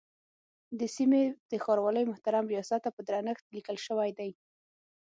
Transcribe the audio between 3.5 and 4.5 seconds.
لیکل شوی دی.